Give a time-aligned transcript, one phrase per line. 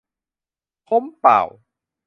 [0.87, 1.47] พ้มป่าว